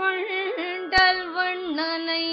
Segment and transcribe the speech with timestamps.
[0.00, 2.24] கொண்டல் வண்ணனை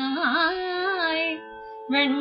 [0.00, 1.26] கோவனாய்
[1.88, 2.20] வெண்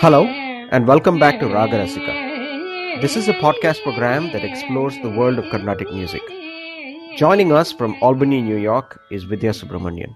[0.00, 3.02] Hello, and welcome back to Raga Rasika.
[3.02, 6.22] This is a podcast program that explores the world of Carnatic music.
[7.18, 10.14] Joining us from Albany, New York is Vidya Subramanian.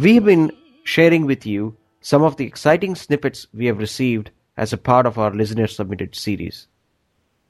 [0.00, 0.50] We have been
[0.82, 5.16] sharing with you some of the exciting snippets we have received as a part of
[5.16, 6.66] our listener submitted series.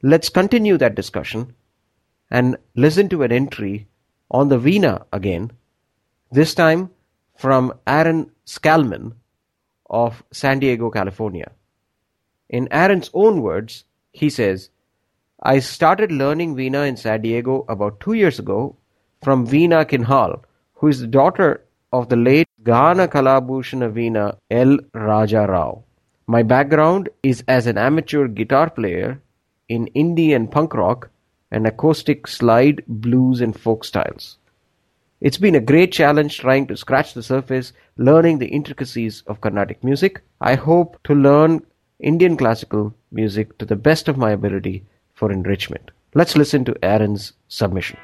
[0.02, 1.54] Let's continue that discussion
[2.30, 3.88] and listen to an entry
[4.30, 5.50] on the Veena again,
[6.30, 6.90] this time
[7.38, 9.12] from Aren Skalman
[9.88, 11.50] of San Diego, California.
[12.48, 14.70] In Aren's own words, he says,
[15.42, 18.76] I started learning Veena in San Diego about two years ago
[19.22, 20.42] from Veena Kinhal,
[20.74, 24.78] who is the daughter of the late Ghana Kalabhushana Veena L.
[24.92, 25.84] Raja Rao.
[26.26, 29.20] My background is as an amateur guitar player
[29.68, 31.10] in indie and punk rock
[31.50, 34.38] and acoustic slide, blues, and folk styles.
[35.24, 39.82] It's been a great challenge trying to scratch the surface, learning the intricacies of Carnatic
[39.82, 40.20] music.
[40.42, 41.64] I hope to learn
[41.98, 45.92] Indian classical music to the best of my ability for enrichment.
[46.12, 47.96] Let's listen to Aren's submission.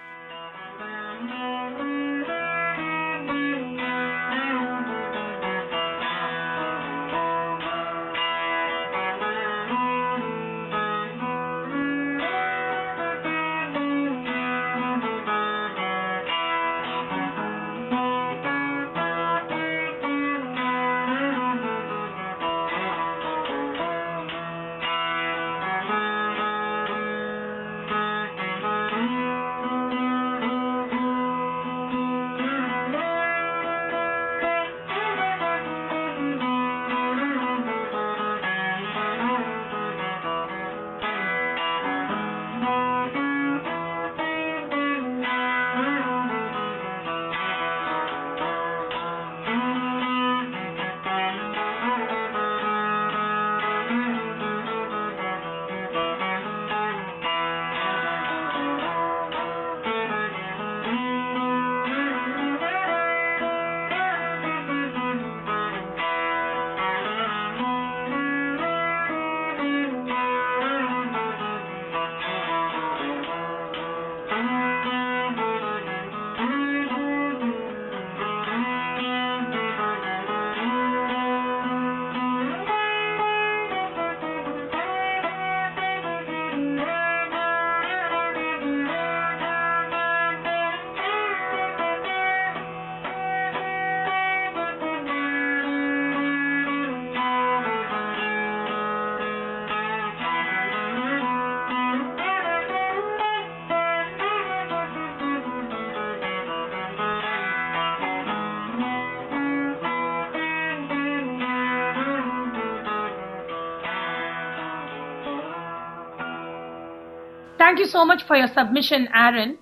[117.71, 119.57] Thank you so much for your submission, Aren.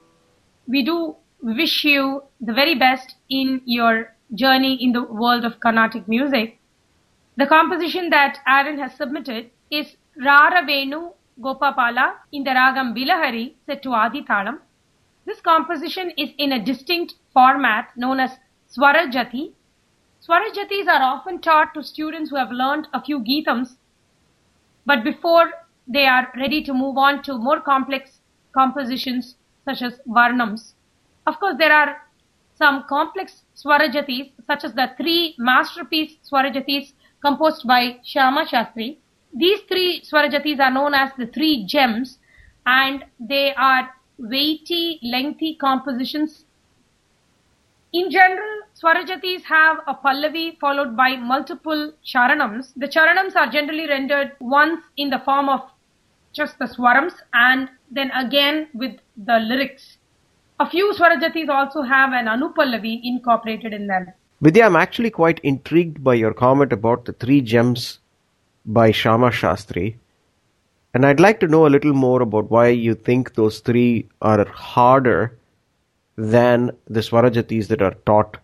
[0.67, 6.09] We do wish you the very best in your journey in the world of Carnatic
[6.09, 6.59] music.
[7.37, 13.83] The composition that Aren has submitted is Rara Venu Gopabala in the ragam Bilahari set
[13.83, 14.61] to Adi Thalam.
[15.27, 18.31] This composition is in a distinct format known as
[18.75, 19.53] Swarajati.
[20.27, 23.77] Swarajatis are often taught to students who have learned a few Geetams,
[24.87, 25.53] but before
[25.89, 28.21] they are ready to move on to more complex
[28.53, 30.73] compositions such as Varnams.
[31.27, 31.97] Of course, there are
[32.55, 36.93] some complex Swarajatis such as the three masterpiece Swarajatis
[37.25, 38.99] composed by Shyama Shastri.
[39.35, 42.19] These three Swarajatis are known as the three gems
[42.67, 46.45] and they are weighty, lengthy compositions.
[47.93, 52.73] In general, Swarajatis have a Pallavi followed by multiple Charanams.
[52.77, 55.63] The Charanams are generally rendered once in the form of
[56.33, 59.99] just the Swarams and then again with the lyrics.
[60.61, 64.13] A few Swarajatis also have an Anupallavi incorporated in them.
[64.41, 67.99] Vidya, I'm actually quite intrigued by your comment about the three gems
[68.65, 69.97] by Shyama Shastri.
[70.95, 74.45] And I'd like to know a little more about why you think those three are
[74.49, 75.37] harder
[76.17, 78.39] than the Swarajatis that are taught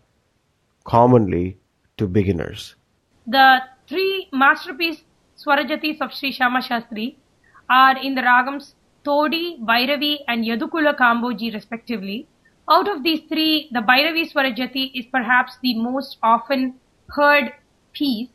[0.84, 1.58] commonly
[1.96, 2.74] to beginners.
[3.26, 5.02] The three masterpiece
[5.36, 7.16] Swarajatis of Sri Shyama Shastri
[7.68, 8.74] are in the ragams
[9.04, 12.26] Todi, Bhairavi and Yadukula Kamboji respectively.
[12.70, 16.74] Out of these three, the Bhairavi Swarajati is perhaps the most often
[17.10, 17.52] heard
[17.92, 18.30] piece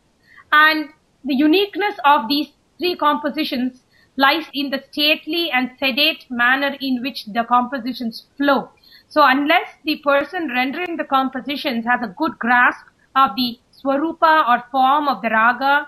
[0.51, 0.89] and
[1.23, 3.81] the uniqueness of these three compositions
[4.15, 8.69] lies in the stately and sedate manner in which the compositions flow.
[9.07, 12.85] So unless the person rendering the compositions has a good grasp
[13.15, 15.87] of the swarupa or form of the raga,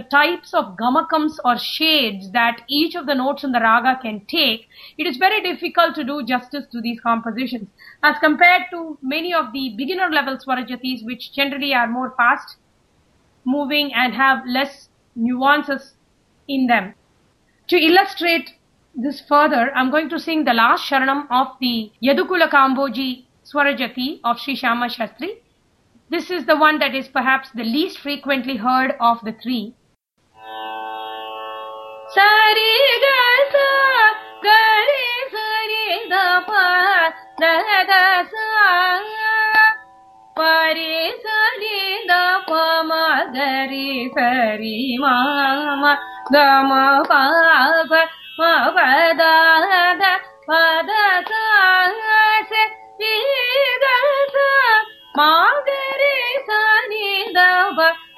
[0.00, 4.20] the types of gamakams or shades that each of the notes in the raga can
[4.26, 4.66] take,
[4.96, 7.68] it is very difficult to do justice to these compositions
[8.02, 12.56] as compared to many of the beginner level swarajatis which generally are more fast
[13.44, 15.94] moving and have less nuances
[16.48, 16.94] in them.
[17.68, 18.54] To illustrate
[18.94, 24.38] this further, I'm going to sing the last Charanam of the Yadukula Kamboji Swarajati of
[24.38, 25.40] Sri Shyama Shastri.
[26.08, 29.74] This is the one that is perhaps the least frequently heard of the three.
[32.14, 33.18] Sari ga
[33.52, 33.68] sa
[34.44, 36.64] ga re sa re da pa
[37.42, 37.52] da
[37.90, 38.48] da sa
[55.16, 55.69] pa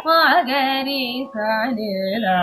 [0.05, 1.03] pa ma ga re
[1.33, 1.93] sa re
[2.25, 2.43] da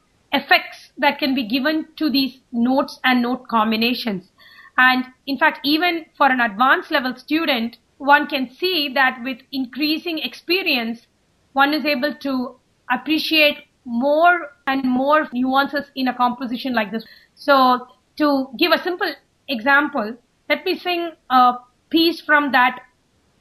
[0.31, 4.29] effects that can be given to these notes and note combinations.
[4.77, 10.19] And in fact, even for an advanced level student, one can see that with increasing
[10.19, 11.07] experience,
[11.53, 12.55] one is able to
[12.89, 17.05] appreciate more and more nuances in a composition like this.
[17.35, 17.87] So
[18.17, 19.11] to give a simple
[19.47, 20.17] example,
[20.49, 21.55] let me sing a
[21.89, 22.79] piece from that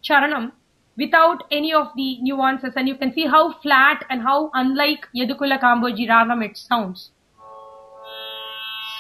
[0.02, 0.52] charanam
[1.00, 5.58] without any of the nuances and you can see how flat and how unlike Yadukula
[5.61, 7.11] Kamboji ragam it sounds.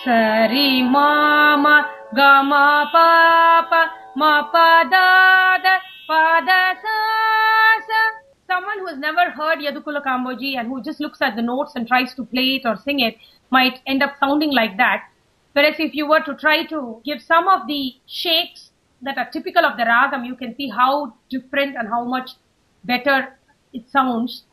[0.04, 3.82] Sari mama gama papa
[4.16, 5.76] ma pada da
[6.08, 6.96] pada sa
[7.90, 8.00] sa.
[8.46, 11.86] Someone who has never heard Yadukula Kamboji and who just looks at the notes and
[11.86, 13.16] tries to play it or sing it
[13.50, 15.04] might end up sounding like that.
[15.52, 18.69] Whereas if you were to try to give some of the shakes
[19.02, 22.32] that are typical of the ragam, you can see how different and how much
[22.84, 23.36] better
[23.72, 24.44] it sounds.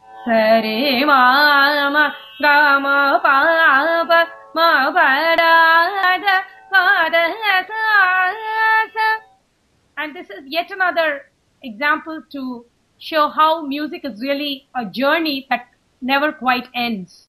[9.97, 11.31] And this is yet another
[11.63, 12.65] example to
[12.99, 15.67] show how music is really a journey that
[16.01, 17.27] never quite ends.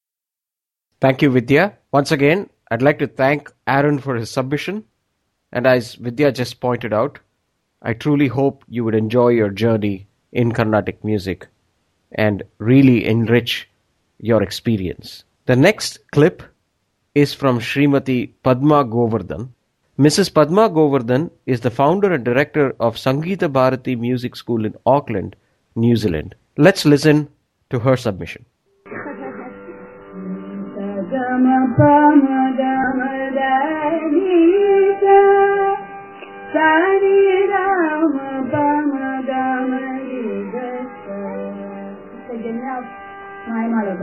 [1.00, 1.78] Thank you, Vidya.
[1.92, 4.84] Once again, I'd like to thank Aren for his submission.
[5.52, 7.19] And as Vidya just pointed out,
[7.83, 11.47] I truly hope you would enjoy your journey in Carnatic music
[12.12, 13.69] and really enrich
[14.19, 15.25] your experience.
[15.47, 16.43] The next clip
[17.14, 19.55] is from Srimati Padma Govardhan.
[19.99, 20.33] Mrs.
[20.33, 25.35] Padma Govardhan is the founder and director of Sangeeta Bharati Music School in Auckland,
[25.75, 26.35] New Zealand.
[26.57, 27.28] Let's listen
[27.71, 28.45] to her submission.
[36.52, 38.12] सारी राम
[38.52, 38.90] बाम
[39.26, 39.73] दाम
[42.71, 42.85] आप
[43.49, 43.95] माय माला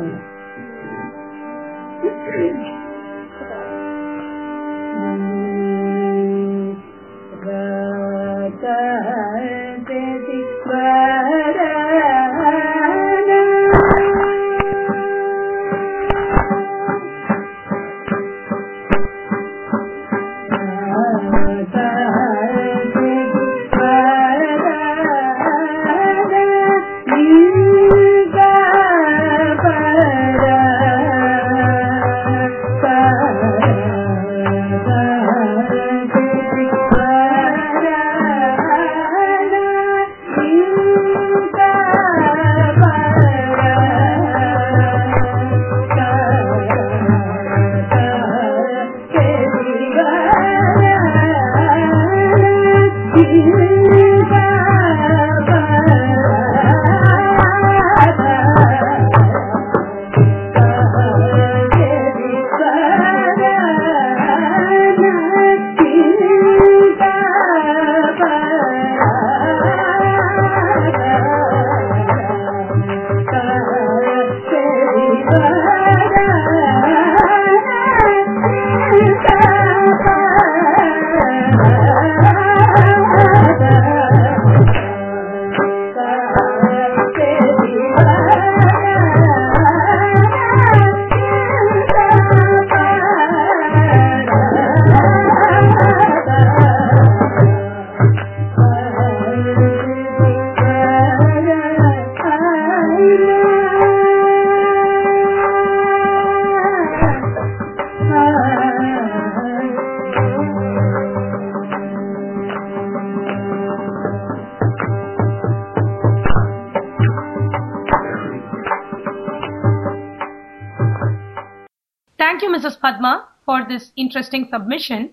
[122.85, 125.09] Padma, for this interesting submission.